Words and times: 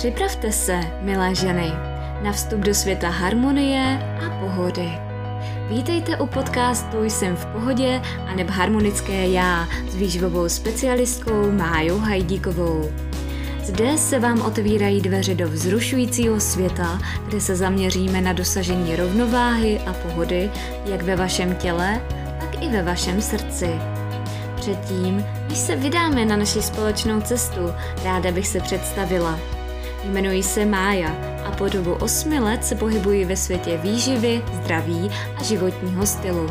Připravte 0.00 0.52
se, 0.52 0.80
milé 1.00 1.34
ženy, 1.34 1.72
na 2.22 2.32
vstup 2.32 2.60
do 2.60 2.74
světa 2.74 3.08
harmonie 3.08 3.98
a 4.26 4.40
pohody. 4.40 4.88
Vítejte 5.68 6.16
u 6.16 6.26
podcastu 6.26 7.04
Jsem 7.04 7.36
v 7.36 7.46
pohodě 7.46 8.02
a 8.26 8.34
neb 8.34 8.50
harmonické 8.50 9.28
já 9.28 9.68
s 9.88 9.94
výživovou 9.94 10.48
specialistkou 10.48 11.52
Májou 11.52 11.98
Hajdíkovou. 11.98 12.90
Zde 13.64 13.98
se 13.98 14.18
vám 14.18 14.42
otevírají 14.42 15.00
dveře 15.00 15.34
do 15.34 15.48
vzrušujícího 15.48 16.40
světa, 16.40 16.98
kde 17.26 17.40
se 17.40 17.56
zaměříme 17.56 18.20
na 18.20 18.32
dosažení 18.32 18.96
rovnováhy 18.96 19.80
a 19.86 19.92
pohody 19.92 20.50
jak 20.86 21.02
ve 21.02 21.16
vašem 21.16 21.54
těle, 21.54 22.00
tak 22.40 22.62
i 22.62 22.68
ve 22.68 22.82
vašem 22.82 23.22
srdci. 23.22 23.70
Předtím, 24.56 25.24
než 25.48 25.58
se 25.58 25.76
vydáme 25.76 26.24
na 26.24 26.36
naši 26.36 26.62
společnou 26.62 27.20
cestu, 27.20 27.60
ráda 28.04 28.32
bych 28.32 28.46
se 28.46 28.60
představila. 28.60 29.59
Jmenuji 30.04 30.42
se 30.42 30.64
Mája 30.64 31.16
a 31.44 31.50
po 31.50 31.68
dobu 31.68 31.92
osmi 31.92 32.40
let 32.40 32.64
se 32.64 32.74
pohybuji 32.74 33.24
ve 33.24 33.36
světě 33.36 33.76
výživy, 33.82 34.42
zdraví 34.52 35.10
a 35.36 35.42
životního 35.42 36.06
stylu. 36.06 36.50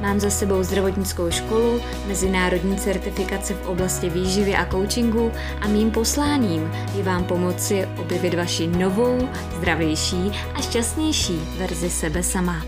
Mám 0.00 0.20
za 0.20 0.30
sebou 0.30 0.62
zdravotnickou 0.62 1.30
školu, 1.30 1.80
mezinárodní 2.06 2.76
certifikace 2.76 3.54
v 3.54 3.66
oblasti 3.66 4.10
výživy 4.10 4.54
a 4.54 4.66
coachingu 4.70 5.32
a 5.60 5.68
mým 5.68 5.90
posláním 5.90 6.72
je 6.96 7.02
vám 7.02 7.24
pomoci 7.24 7.88
objevit 8.00 8.34
vaši 8.34 8.66
novou, 8.66 9.28
zdravější 9.58 10.32
a 10.54 10.60
šťastnější 10.60 11.40
verzi 11.58 11.90
sebe 11.90 12.22
sama. 12.22 12.66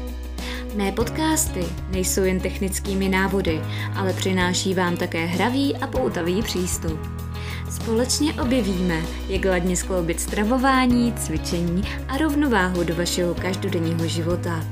Mé 0.74 0.92
podcasty 0.92 1.64
nejsou 1.90 2.22
jen 2.22 2.40
technickými 2.40 3.08
návody, 3.08 3.60
ale 3.94 4.12
přináší 4.12 4.74
vám 4.74 4.96
také 4.96 5.26
hravý 5.26 5.76
a 5.76 5.86
poutavý 5.86 6.42
přístup. 6.42 7.23
Společně 7.70 8.34
objevíme, 8.34 9.02
jak 9.28 9.44
ladně 9.44 9.76
skloubit 9.76 10.20
stravování, 10.20 11.12
cvičení 11.12 11.82
a 12.08 12.16
rovnováhu 12.16 12.84
do 12.84 12.94
vašeho 12.94 13.34
každodenního 13.34 14.06
života. 14.06 14.64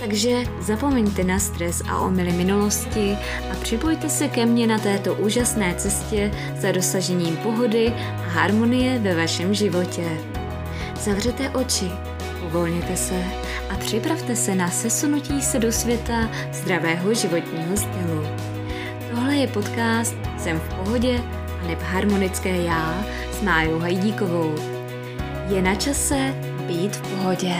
Takže 0.00 0.42
zapomeňte 0.60 1.24
na 1.24 1.38
stres 1.38 1.82
a 1.88 1.98
omily 1.98 2.32
minulosti 2.32 3.16
a 3.52 3.54
připojte 3.62 4.08
se 4.08 4.28
ke 4.28 4.46
mně 4.46 4.66
na 4.66 4.78
této 4.78 5.14
úžasné 5.14 5.74
cestě 5.74 6.30
za 6.60 6.72
dosažením 6.72 7.36
pohody 7.36 7.92
a 7.96 8.28
harmonie 8.28 8.98
ve 8.98 9.16
vašem 9.16 9.54
životě. 9.54 10.18
Zavřete 11.00 11.50
oči, 11.50 11.90
uvolněte 12.46 12.96
se 12.96 13.24
a 13.70 13.76
připravte 13.76 14.36
se 14.36 14.54
na 14.54 14.70
sesunutí 14.70 15.42
se 15.42 15.58
do 15.58 15.72
světa 15.72 16.30
zdravého 16.52 17.14
životního 17.14 17.76
stylu. 17.76 18.26
Tohle 19.10 19.36
je 19.36 19.46
podcast 19.46 20.14
Jsem 20.38 20.60
v 20.60 20.74
pohodě 20.74 21.20
neb 21.66 21.78
harmonické 21.78 22.62
já 22.62 23.04
s 23.32 23.42
Májou 23.42 23.78
Hajdíkovou. 23.78 24.54
Je 25.54 25.62
na 25.62 25.74
čase 25.74 26.34
být 26.66 26.96
v 26.96 27.10
pohodě. 27.10 27.54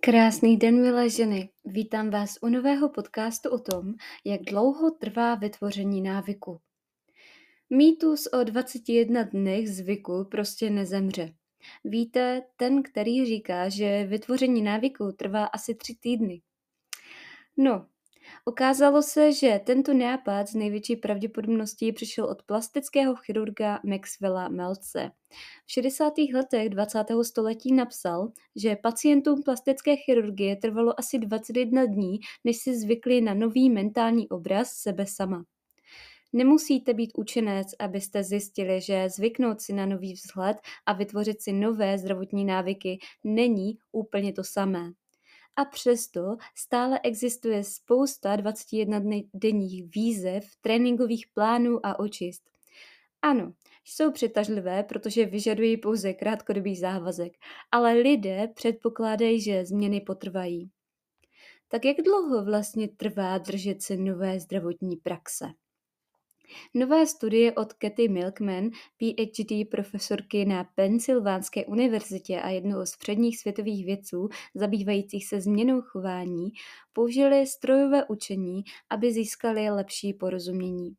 Krásný 0.00 0.56
den, 0.56 0.82
milé 0.82 1.10
ženy. 1.10 1.50
Vítám 1.64 2.10
vás 2.10 2.38
u 2.42 2.48
nového 2.48 2.88
podcastu 2.88 3.50
o 3.50 3.58
tom, 3.58 3.94
jak 4.24 4.40
dlouho 4.40 4.90
trvá 4.90 5.34
vytvoření 5.34 6.00
návyku. 6.00 6.60
Mýtus 7.70 8.26
o 8.26 8.44
21 8.44 9.22
dnech 9.22 9.70
zvyku 9.70 10.24
prostě 10.24 10.70
nezemře. 10.70 11.37
Víte, 11.84 12.42
ten, 12.56 12.82
který 12.82 13.26
říká, 13.26 13.68
že 13.68 14.04
vytvoření 14.04 14.62
návyku 14.62 15.12
trvá 15.12 15.44
asi 15.44 15.74
tři 15.74 15.94
týdny. 16.00 16.40
No, 17.56 17.86
ukázalo 18.46 19.02
se, 19.02 19.32
že 19.32 19.60
tento 19.64 19.94
nápad 19.94 20.48
z 20.48 20.54
největší 20.54 20.96
pravděpodobností 20.96 21.92
přišel 21.92 22.24
od 22.24 22.42
plastického 22.42 23.16
chirurga 23.16 23.80
Maxwella 23.84 24.48
Melce. 24.48 25.10
V 25.66 25.72
60. 25.72 26.12
letech 26.34 26.68
20. 26.68 27.04
století 27.22 27.72
napsal, 27.72 28.32
že 28.56 28.76
pacientům 28.76 29.42
plastické 29.42 29.96
chirurgie 29.96 30.56
trvalo 30.56 31.00
asi 31.00 31.18
21 31.18 31.84
dní, 31.84 32.18
než 32.44 32.56
si 32.56 32.78
zvykli 32.78 33.20
na 33.20 33.34
nový 33.34 33.70
mentální 33.70 34.28
obraz 34.28 34.68
sebe 34.72 35.06
sama. 35.06 35.44
Nemusíte 36.32 36.94
být 36.94 37.12
učenec, 37.16 37.68
abyste 37.78 38.24
zjistili, 38.24 38.80
že 38.80 39.08
zvyknout 39.08 39.60
si 39.60 39.72
na 39.72 39.86
nový 39.86 40.12
vzhled 40.12 40.56
a 40.86 40.92
vytvořit 40.92 41.42
si 41.42 41.52
nové 41.52 41.98
zdravotní 41.98 42.44
návyky 42.44 42.98
není 43.24 43.78
úplně 43.92 44.32
to 44.32 44.44
samé. 44.44 44.92
A 45.56 45.64
přesto 45.64 46.36
stále 46.54 47.00
existuje 47.02 47.64
spousta 47.64 48.36
21 48.36 49.00
denních 49.34 49.84
výzev, 49.94 50.44
tréninkových 50.60 51.26
plánů 51.34 51.86
a 51.86 51.98
očist. 51.98 52.50
Ano, 53.22 53.52
jsou 53.84 54.12
přitažlivé, 54.12 54.82
protože 54.82 55.26
vyžadují 55.26 55.76
pouze 55.76 56.12
krátkodobý 56.12 56.76
závazek, 56.76 57.32
ale 57.72 57.92
lidé 57.92 58.48
předpokládají, 58.54 59.40
že 59.40 59.64
změny 59.64 60.00
potrvají. 60.00 60.70
Tak 61.68 61.84
jak 61.84 61.96
dlouho 62.04 62.44
vlastně 62.44 62.88
trvá 62.88 63.38
držet 63.38 63.82
se 63.82 63.96
nové 63.96 64.40
zdravotní 64.40 64.96
praxe? 64.96 65.46
Nové 66.74 67.06
studie 67.06 67.52
od 67.52 67.72
Kathy 67.72 68.08
Milkman, 68.08 68.70
PhD 68.96 69.68
profesorky 69.70 70.44
na 70.44 70.64
Pensylvánské 70.64 71.66
univerzitě 71.66 72.40
a 72.40 72.48
jednoho 72.48 72.86
z 72.86 72.96
předních 72.96 73.38
světových 73.38 73.86
vědců 73.86 74.28
zabývajících 74.54 75.26
se 75.26 75.40
změnou 75.40 75.80
chování, 75.80 76.50
použili 76.92 77.46
strojové 77.46 78.04
učení, 78.04 78.62
aby 78.90 79.12
získali 79.12 79.70
lepší 79.70 80.14
porozumění. 80.14 80.96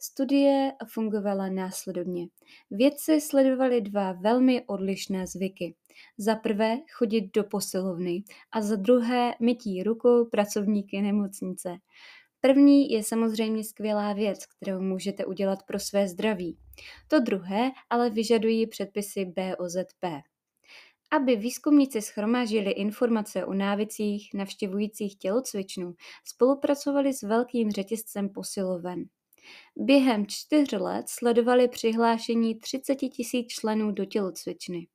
Studie 0.00 0.72
fungovala 0.88 1.48
následovně. 1.48 2.26
Vědci 2.70 3.20
sledovali 3.20 3.80
dva 3.80 4.12
velmi 4.12 4.62
odlišné 4.66 5.26
zvyky. 5.26 5.74
Za 6.18 6.36
prvé 6.36 6.78
chodit 6.92 7.30
do 7.34 7.44
posilovny 7.44 8.22
a 8.52 8.62
za 8.62 8.76
druhé 8.76 9.34
mytí 9.40 9.82
rukou 9.82 10.24
pracovníky 10.24 11.02
nemocnice. 11.02 11.76
První 12.46 12.90
je 12.90 13.02
samozřejmě 13.02 13.64
skvělá 13.64 14.12
věc, 14.12 14.46
kterou 14.46 14.80
můžete 14.80 15.24
udělat 15.24 15.62
pro 15.62 15.78
své 15.78 16.08
zdraví. 16.08 16.58
To 17.08 17.20
druhé 17.20 17.70
ale 17.90 18.10
vyžadují 18.10 18.66
předpisy 18.66 19.24
BOZP. 19.24 20.04
Aby 21.10 21.36
výzkumníci 21.36 22.02
schromážili 22.02 22.70
informace 22.70 23.44
o 23.44 23.54
návicích 23.54 24.30
navštěvujících 24.34 25.18
tělocvičnu, 25.18 25.94
spolupracovali 26.24 27.14
s 27.14 27.22
velkým 27.22 27.70
řetězcem 27.70 28.28
posiloven. 28.28 29.04
Během 29.76 30.26
čtyř 30.26 30.72
let 30.72 31.08
sledovali 31.08 31.68
přihlášení 31.68 32.54
30 32.54 32.94
tisíc 32.94 33.46
členů 33.48 33.92
do 33.92 34.04
tělocvičny. 34.04 34.86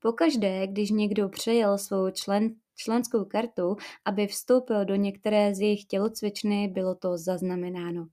Pokaždé, 0.00 0.66
když 0.66 0.90
někdo 0.90 1.28
přejel 1.28 1.78
svou 1.78 2.10
člen, 2.10 2.54
členskou 2.76 3.24
kartu, 3.24 3.76
aby 4.04 4.26
vstoupil 4.26 4.84
do 4.84 4.94
některé 4.94 5.54
z 5.54 5.60
jejich 5.60 5.84
tělocvičny, 5.84 6.68
bylo 6.68 6.94
to 6.94 7.18
zaznamenáno. 7.18 8.06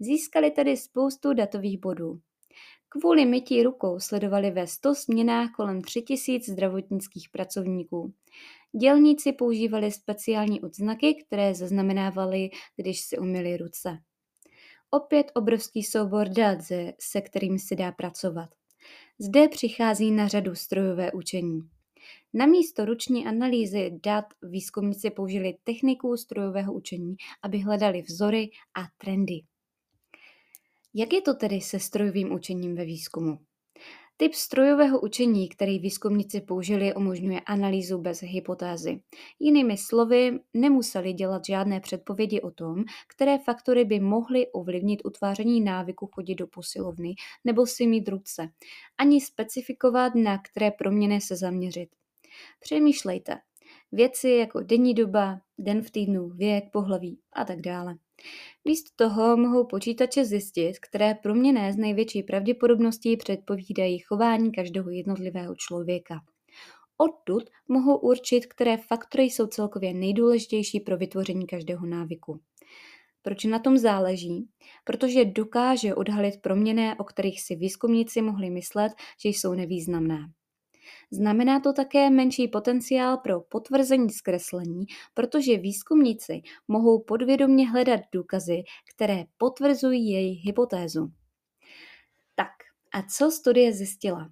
Získali 0.00 0.50
tedy 0.50 0.76
spoustu 0.76 1.32
datových 1.32 1.78
bodů. 1.80 2.20
Kvůli 2.88 3.24
mytí 3.24 3.62
rukou 3.62 4.00
sledovali 4.00 4.50
ve 4.50 4.66
100 4.66 4.94
směnách 4.94 5.50
kolem 5.50 5.82
3000 5.82 6.52
zdravotnických 6.52 7.28
pracovníků. 7.28 8.12
Dělníci 8.80 9.32
používali 9.32 9.92
speciální 9.92 10.60
odznaky, 10.60 11.14
které 11.14 11.54
zaznamenávali, 11.54 12.50
když 12.76 13.00
si 13.00 13.18
umyli 13.18 13.56
ruce. 13.56 13.98
Opět 14.90 15.32
obrovský 15.34 15.82
soubor 15.82 16.28
dat, 16.28 16.58
se 17.00 17.20
kterým 17.20 17.58
se 17.58 17.74
dá 17.74 17.92
pracovat. 17.92 18.50
Zde 19.18 19.48
přichází 19.48 20.10
na 20.10 20.28
řadu 20.28 20.54
strojové 20.54 21.12
učení. 21.12 21.60
Na 22.34 22.46
místo 22.46 22.84
ruční 22.84 23.26
analýzy 23.26 23.90
dat 24.04 24.24
výzkumníci 24.42 25.10
použili 25.10 25.54
techniku 25.64 26.16
strojového 26.16 26.72
učení, 26.72 27.16
aby 27.42 27.58
hledali 27.58 28.02
vzory 28.02 28.50
a 28.76 28.82
trendy. 28.98 29.40
Jak 30.94 31.12
je 31.12 31.22
to 31.22 31.34
tedy 31.34 31.60
se 31.60 31.80
strojovým 31.80 32.32
učením 32.32 32.74
ve 32.74 32.84
výzkumu? 32.84 33.38
Typ 34.20 34.34
strojového 34.34 35.00
učení, 35.00 35.48
který 35.48 35.78
výzkumníci 35.78 36.40
použili, 36.40 36.94
umožňuje 36.94 37.40
analýzu 37.40 37.98
bez 37.98 38.20
hypotézy. 38.22 39.00
Jinými 39.38 39.76
slovy, 39.76 40.38
nemuseli 40.54 41.12
dělat 41.12 41.42
žádné 41.46 41.80
předpovědi 41.80 42.40
o 42.40 42.50
tom, 42.50 42.84
které 43.08 43.38
faktory 43.38 43.84
by 43.84 44.00
mohly 44.00 44.46
ovlivnit 44.46 45.00
utváření 45.04 45.60
návyku 45.60 46.10
chodit 46.14 46.34
do 46.34 46.46
posilovny 46.46 47.14
nebo 47.44 47.66
si 47.66 47.86
mít 47.86 48.08
ruce, 48.08 48.48
ani 48.98 49.20
specifikovat, 49.20 50.14
na 50.14 50.38
které 50.38 50.70
proměny 50.70 51.20
se 51.20 51.36
zaměřit. 51.36 51.88
Přemýšlejte. 52.60 53.38
Věci 53.92 54.30
jako 54.30 54.60
denní 54.60 54.94
doba, 54.94 55.40
den 55.58 55.82
v 55.82 55.90
týdnu, 55.90 56.28
věk, 56.28 56.64
pohlaví 56.72 57.20
a 57.32 57.44
tak 57.44 57.60
dále. 57.60 57.96
Místo 58.64 58.90
toho 58.96 59.36
mohou 59.36 59.66
počítače 59.66 60.24
zjistit, 60.24 60.78
které 60.78 61.14
proměny 61.14 61.72
z 61.72 61.76
největší 61.76 62.22
pravděpodobností 62.22 63.16
předpovídají 63.16 63.98
chování 63.98 64.52
každého 64.52 64.90
jednotlivého 64.90 65.54
člověka. 65.56 66.20
Odtud 66.96 67.42
mohou 67.68 67.96
určit, 67.96 68.46
které 68.46 68.76
faktory 68.76 69.24
jsou 69.24 69.46
celkově 69.46 69.94
nejdůležitější 69.94 70.80
pro 70.80 70.96
vytvoření 70.96 71.46
každého 71.46 71.86
návyku. 71.86 72.40
Proč 73.22 73.44
na 73.44 73.58
tom 73.58 73.78
záleží? 73.78 74.48
Protože 74.84 75.24
dokáže 75.24 75.94
odhalit 75.94 76.34
proměny, 76.42 76.94
o 76.98 77.04
kterých 77.04 77.42
si 77.42 77.56
výzkumníci 77.56 78.22
mohli 78.22 78.50
myslet, 78.50 78.92
že 79.22 79.28
jsou 79.28 79.54
nevýznamné. 79.54 80.18
Znamená 81.10 81.60
to 81.60 81.72
také 81.72 82.10
menší 82.10 82.48
potenciál 82.48 83.16
pro 83.16 83.40
potvrzení 83.40 84.10
zkreslení, 84.10 84.86
protože 85.14 85.56
výzkumníci 85.56 86.42
mohou 86.68 87.02
podvědomě 87.02 87.70
hledat 87.70 88.00
důkazy, 88.12 88.62
které 88.94 89.24
potvrzují 89.36 90.10
jejich 90.10 90.44
hypotézu. 90.44 91.12
Tak, 92.34 92.52
a 92.92 93.02
co 93.02 93.30
studie 93.30 93.72
zjistila? 93.72 94.30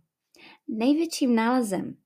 Největším 0.69 1.35
nálezem 1.35 1.97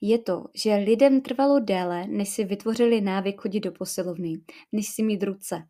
je 0.00 0.18
to, 0.18 0.44
že 0.54 0.74
lidem 0.74 1.20
trvalo 1.20 1.60
déle, 1.60 2.06
než 2.06 2.28
si 2.28 2.44
vytvořili 2.44 3.00
návyk 3.00 3.40
chodit 3.40 3.60
do 3.60 3.72
posilovny, 3.72 4.40
než 4.72 4.86
si 4.88 5.02
mít 5.02 5.22
ruce. 5.22 5.62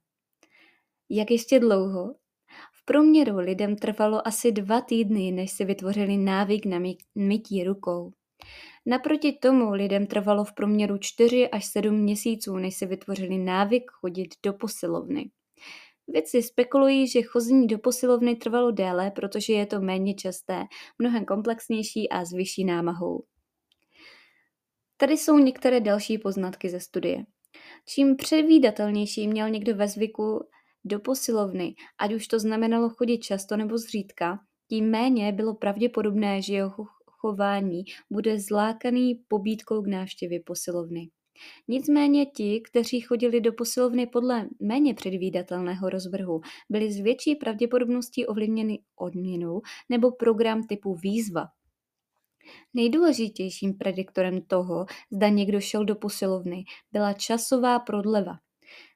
Jak 1.10 1.30
ještě 1.30 1.60
dlouho? 1.60 2.14
V 2.72 2.84
průměru 2.84 3.36
lidem 3.36 3.76
trvalo 3.76 4.26
asi 4.26 4.52
dva 4.52 4.80
týdny, 4.80 5.32
než 5.32 5.50
si 5.50 5.64
vytvořili 5.64 6.16
návyk 6.16 6.66
na 6.66 6.78
mytí 7.14 7.64
rukou. 7.64 8.12
Naproti 8.88 9.32
tomu 9.32 9.70
lidem 9.70 10.06
trvalo 10.06 10.44
v 10.44 10.52
průměru 10.52 10.98
4 10.98 11.48
až 11.48 11.64
7 11.66 11.94
měsíců, 11.94 12.56
než 12.56 12.76
si 12.76 12.86
vytvořili 12.86 13.38
návyk 13.38 13.90
chodit 13.90 14.28
do 14.42 14.52
posilovny. 14.52 15.30
Vědci 16.08 16.42
spekulují, 16.42 17.08
že 17.08 17.22
chození 17.22 17.66
do 17.66 17.78
posilovny 17.78 18.36
trvalo 18.36 18.70
déle, 18.70 19.10
protože 19.10 19.52
je 19.52 19.66
to 19.66 19.80
méně 19.80 20.14
časté, 20.14 20.64
mnohem 20.98 21.24
komplexnější 21.24 22.08
a 22.08 22.24
s 22.24 22.32
vyšší 22.32 22.64
námahou. 22.64 23.24
Tady 24.96 25.16
jsou 25.16 25.38
některé 25.38 25.80
další 25.80 26.18
poznatky 26.18 26.68
ze 26.68 26.80
studie. 26.80 27.24
Čím 27.88 28.16
předvídatelnější 28.16 29.28
měl 29.28 29.50
někdo 29.50 29.74
ve 29.74 29.88
zvyku 29.88 30.44
do 30.84 31.00
posilovny, 31.00 31.74
ať 31.98 32.14
už 32.14 32.26
to 32.26 32.38
znamenalo 32.38 32.90
chodit 32.90 33.18
často 33.18 33.56
nebo 33.56 33.78
zřídka, 33.78 34.38
tím 34.68 34.90
méně 34.90 35.32
bylo 35.32 35.54
pravděpodobné, 35.54 36.42
že 36.42 36.54
jeho 36.54 36.97
chování 37.18 37.84
bude 38.10 38.40
zlákaný 38.40 39.14
pobídkou 39.28 39.82
k 39.82 39.86
návštěvě 39.86 40.40
posilovny. 40.40 41.08
Nicméně 41.68 42.26
ti, 42.26 42.60
kteří 42.60 43.00
chodili 43.00 43.40
do 43.40 43.52
posilovny 43.52 44.06
podle 44.06 44.48
méně 44.60 44.94
předvídatelného 44.94 45.90
rozvrhu, 45.90 46.40
byli 46.70 46.92
s 46.92 47.00
větší 47.00 47.34
pravděpodobností 47.34 48.26
ovlivněni 48.26 48.78
odměnou 48.96 49.60
nebo 49.88 50.10
program 50.10 50.66
typu 50.66 50.94
výzva. 50.94 51.46
Nejdůležitějším 52.74 53.74
prediktorem 53.74 54.42
toho, 54.42 54.86
zda 55.12 55.28
někdo 55.28 55.60
šel 55.60 55.84
do 55.84 55.94
posilovny, 55.94 56.64
byla 56.92 57.12
časová 57.12 57.78
prodleva. 57.78 58.32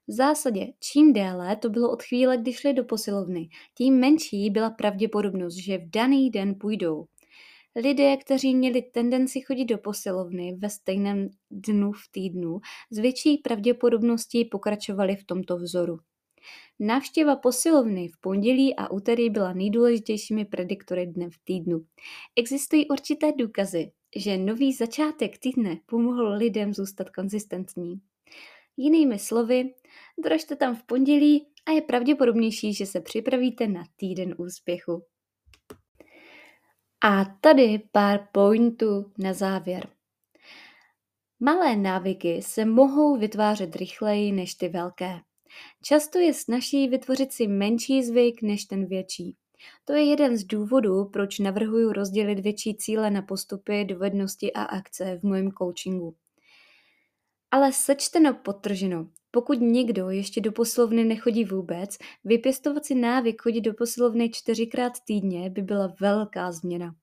V 0.08 0.12
zásadě, 0.12 0.66
čím 0.80 1.12
déle 1.12 1.56
to 1.56 1.70
bylo 1.70 1.90
od 1.92 2.02
chvíle, 2.02 2.36
kdy 2.36 2.52
šli 2.52 2.72
do 2.72 2.84
posilovny, 2.84 3.48
tím 3.74 3.94
menší 3.94 4.50
byla 4.50 4.70
pravděpodobnost, 4.70 5.54
že 5.54 5.78
v 5.78 5.90
daný 5.90 6.30
den 6.30 6.54
půjdou. 6.60 7.06
Lidé, 7.76 8.16
kteří 8.16 8.54
měli 8.54 8.82
tendenci 8.82 9.40
chodit 9.40 9.64
do 9.64 9.78
posilovny 9.78 10.56
ve 10.58 10.70
stejném 10.70 11.28
dnu 11.50 11.92
v 11.92 12.12
týdnu, 12.12 12.60
s 12.90 12.98
větší 12.98 13.38
pravděpodobností 13.38 14.44
pokračovali 14.44 15.16
v 15.16 15.24
tomto 15.24 15.56
vzoru. 15.56 15.98
Návštěva 16.80 17.36
posilovny 17.36 18.08
v 18.08 18.20
pondělí 18.20 18.76
a 18.76 18.90
úterý 18.90 19.30
byla 19.30 19.52
nejdůležitějšími 19.52 20.44
prediktory 20.44 21.06
dne 21.06 21.30
v 21.30 21.38
týdnu. 21.44 21.84
Existují 22.36 22.88
určité 22.88 23.32
důkazy, 23.38 23.92
že 24.16 24.38
nový 24.38 24.72
začátek 24.72 25.38
týdne 25.38 25.76
pomohl 25.86 26.28
lidem 26.28 26.74
zůstat 26.74 27.10
konzistentní. 27.10 28.00
Jinými 28.76 29.18
slovy, 29.18 29.74
držte 30.24 30.56
tam 30.56 30.76
v 30.76 30.82
pondělí 30.82 31.46
a 31.66 31.72
je 31.72 31.82
pravděpodobnější, 31.82 32.74
že 32.74 32.86
se 32.86 33.00
připravíte 33.00 33.66
na 33.68 33.84
týden 33.96 34.34
úspěchu. 34.38 35.04
A 37.04 37.24
tady 37.40 37.82
pár 37.92 38.28
pointů 38.32 39.12
na 39.18 39.32
závěr. 39.32 39.88
Malé 41.40 41.76
návyky 41.76 42.42
se 42.42 42.64
mohou 42.64 43.16
vytvářet 43.16 43.76
rychleji 43.76 44.32
než 44.32 44.54
ty 44.54 44.68
velké. 44.68 45.20
Často 45.84 46.18
je 46.18 46.34
snaží 46.34 46.88
vytvořit 46.88 47.32
si 47.32 47.46
menší 47.46 48.02
zvyk 48.02 48.42
než 48.42 48.64
ten 48.64 48.86
větší. 48.86 49.36
To 49.84 49.92
je 49.92 50.04
jeden 50.04 50.36
z 50.36 50.44
důvodů, 50.44 51.04
proč 51.04 51.38
navrhuji 51.38 51.92
rozdělit 51.92 52.40
větší 52.40 52.76
cíle 52.76 53.10
na 53.10 53.22
postupy, 53.22 53.84
dovednosti 53.84 54.52
a 54.52 54.62
akce 54.62 55.18
v 55.18 55.22
mém 55.22 55.52
coachingu. 55.52 56.16
Ale 57.50 57.72
sečteno 57.72 58.34
potrženo, 58.34 59.08
pokud 59.34 59.60
někdo 59.60 60.10
ještě 60.10 60.40
do 60.40 60.52
posilovny 60.52 61.04
nechodí 61.04 61.44
vůbec, 61.44 61.98
vypěstovat 62.24 62.84
si 62.84 62.94
návyk 62.94 63.42
chodit 63.42 63.60
do 63.60 63.74
posilovny 63.74 64.30
čtyřikrát 64.30 64.92
týdně 65.04 65.50
by 65.50 65.62
byla 65.62 65.94
velká 66.00 66.52
změna. 66.52 66.94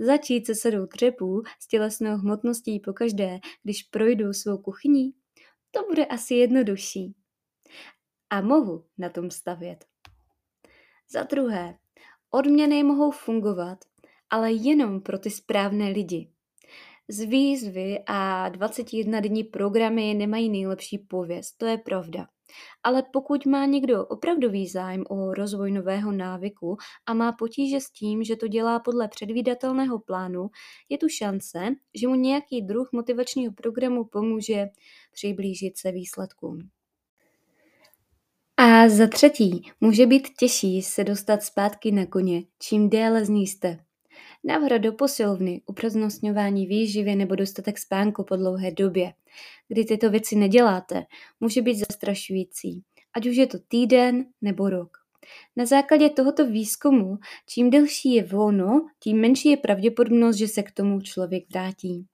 Začít 0.00 0.46
se 0.46 0.54
sadou 0.54 0.86
třepů 0.86 1.42
s 1.60 1.68
tělesnou 1.68 2.16
hmotností 2.16 2.80
pokaždé, 2.80 3.38
když 3.62 3.82
projdu 3.82 4.32
svou 4.32 4.58
kuchyní, 4.58 5.12
to 5.70 5.82
bude 5.88 6.06
asi 6.06 6.34
jednodušší. 6.34 7.14
A 8.30 8.40
mohu 8.40 8.84
na 8.98 9.08
tom 9.08 9.30
stavět. 9.30 9.84
Za 11.10 11.22
druhé, 11.22 11.78
odměny 12.30 12.82
mohou 12.82 13.10
fungovat, 13.10 13.78
ale 14.30 14.52
jenom 14.52 15.00
pro 15.00 15.18
ty 15.18 15.30
správné 15.30 15.88
lidi. 15.88 16.30
Z 17.08 17.20
výzvy 17.20 17.98
a 18.06 18.48
21 18.48 19.20
denní 19.20 19.44
programy 19.44 20.14
nemají 20.14 20.50
nejlepší 20.50 20.98
pověst, 20.98 21.52
to 21.56 21.66
je 21.66 21.78
pravda. 21.78 22.26
Ale 22.82 23.02
pokud 23.12 23.46
má 23.46 23.66
někdo 23.66 24.06
opravdový 24.06 24.68
zájem 24.68 25.04
o 25.08 25.34
rozvoj 25.34 25.72
nového 25.72 26.12
návyku 26.12 26.76
a 27.06 27.14
má 27.14 27.32
potíže 27.32 27.80
s 27.80 27.90
tím, 27.90 28.24
že 28.24 28.36
to 28.36 28.48
dělá 28.48 28.80
podle 28.80 29.08
předvídatelného 29.08 29.98
plánu, 29.98 30.46
je 30.88 30.98
tu 30.98 31.08
šance, 31.08 31.68
že 31.94 32.08
mu 32.08 32.14
nějaký 32.14 32.62
druh 32.62 32.88
motivačního 32.92 33.52
programu 33.52 34.04
pomůže 34.04 34.66
přiblížit 35.12 35.78
se 35.78 35.92
výsledkům. 35.92 36.58
A 38.56 38.88
za 38.88 39.06
třetí, 39.06 39.70
může 39.80 40.06
být 40.06 40.28
těžší 40.38 40.82
se 40.82 41.04
dostat 41.04 41.42
zpátky 41.42 41.92
na 41.92 42.06
koně, 42.06 42.42
čím 42.58 42.90
déle 42.90 43.24
z 43.24 43.28
ní 43.28 43.46
jste. 43.46 43.85
Návrat 44.48 44.78
do 44.78 44.92
posilovny, 44.92 45.62
upřednostňování 45.66 46.66
výživy 46.66 47.16
nebo 47.16 47.34
dostatek 47.34 47.78
spánku 47.78 48.24
po 48.24 48.36
dlouhé 48.36 48.70
době, 48.70 49.12
kdy 49.68 49.84
tyto 49.84 50.10
věci 50.10 50.36
neděláte, 50.36 51.04
může 51.40 51.62
být 51.62 51.78
zastrašující, 51.78 52.82
ať 53.16 53.26
už 53.26 53.36
je 53.36 53.46
to 53.46 53.58
týden 53.68 54.24
nebo 54.42 54.70
rok. 54.70 54.96
Na 55.56 55.66
základě 55.66 56.10
tohoto 56.10 56.46
výzkumu, 56.46 57.18
čím 57.48 57.70
delší 57.70 58.14
je 58.14 58.24
volno, 58.24 58.86
tím 59.02 59.20
menší 59.20 59.48
je 59.48 59.56
pravděpodobnost, 59.56 60.36
že 60.36 60.48
se 60.48 60.62
k 60.62 60.72
tomu 60.72 61.00
člověk 61.00 61.44
vrátí. 61.50 62.06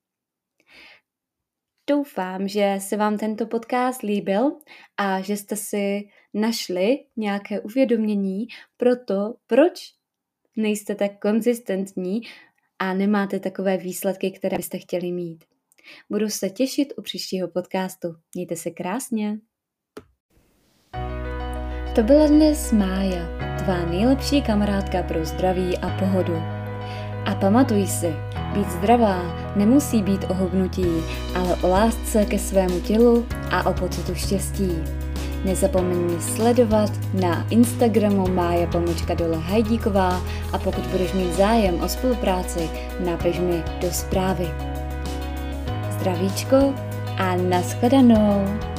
Doufám, 1.91 2.49
že 2.49 2.77
se 2.79 2.97
vám 2.97 3.19
tento 3.19 3.47
podcast 3.47 4.03
líbil 4.03 4.59
a 4.97 5.21
že 5.21 5.37
jste 5.37 5.57
si 5.57 6.09
našli 6.35 6.99
nějaké 7.17 7.61
uvědomění 7.61 8.47
pro 8.77 8.97
to, 8.97 9.35
proč 9.47 10.02
nejste 10.57 10.95
tak 10.95 11.21
konzistentní 11.21 12.21
a 12.79 12.95
nemáte 12.95 13.41
takové 13.41 13.77
výsledky, 13.77 14.31
které 14.31 14.57
byste 14.57 14.79
chtěli 14.79 15.13
mít. 15.13 15.45
Budu 16.11 16.29
se 16.29 16.51
těšit 16.51 16.93
u 16.97 17.03
příštího 17.03 17.49
podcastu. 17.49 18.09
Mějte 18.35 18.57
se 18.57 18.71
krásně. 18.71 19.39
To 21.95 22.03
byla 22.03 22.27
dnes 22.27 22.73
Mája, 22.73 23.57
tvá 23.65 23.85
nejlepší 23.85 24.43
kamarádka 24.43 25.03
pro 25.03 25.25
zdraví 25.25 25.79
a 25.79 25.99
pohodu. 25.99 26.35
A 27.27 27.35
pamatuj 27.41 27.87
si, 27.87 28.13
být 28.55 28.71
zdravá 28.71 29.23
nemusí 29.57 30.03
být 30.03 30.25
o 30.31 30.35
hubnutí, 30.35 30.87
ale 31.35 31.57
o 31.57 31.69
lásce 31.69 32.25
ke 32.25 32.39
svému 32.39 32.81
tělu 32.81 33.27
a 33.51 33.71
o 33.71 33.75
pocitu 33.75 34.15
štěstí. 34.15 34.69
Nezapomeň 35.45 36.21
sledovat 36.21 36.91
na 37.21 37.47
Instagramu 37.51 38.29
Mája 38.29 38.67
Pomočka 38.67 39.15
Dole 39.15 39.39
Hajdíková 39.39 40.23
a 40.53 40.59
pokud 40.59 40.87
budeš 40.87 41.13
mít 41.13 41.35
zájem 41.35 41.81
o 41.81 41.89
spolupráci, 41.89 42.71
napiš 43.05 43.39
mi 43.39 43.63
do 43.81 43.91
zprávy. 43.91 44.51
Zdravíčko 45.91 46.75
a 47.19 47.37
nashledanou! 47.37 48.73